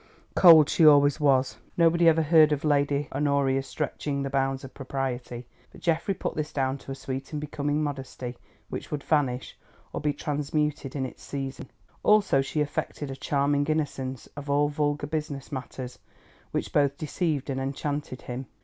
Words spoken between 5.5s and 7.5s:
but Geoffrey put this down to a sweet and